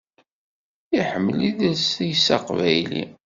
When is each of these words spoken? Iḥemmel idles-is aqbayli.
Iḥemmel 0.99 1.37
idles-is 1.49 2.25
aqbayli. 2.35 3.03